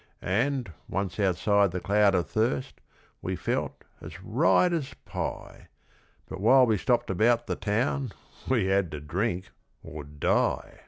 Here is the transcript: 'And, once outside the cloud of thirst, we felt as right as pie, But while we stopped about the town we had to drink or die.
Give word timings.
'And, 0.23 0.73
once 0.89 1.19
outside 1.19 1.69
the 1.69 1.79
cloud 1.79 2.15
of 2.15 2.27
thirst, 2.27 2.81
we 3.21 3.35
felt 3.35 3.83
as 4.01 4.19
right 4.23 4.73
as 4.73 4.95
pie, 5.05 5.67
But 6.27 6.41
while 6.41 6.65
we 6.65 6.79
stopped 6.79 7.11
about 7.11 7.45
the 7.45 7.55
town 7.55 8.11
we 8.49 8.65
had 8.65 8.89
to 8.93 8.99
drink 8.99 9.51
or 9.83 10.03
die. 10.03 10.79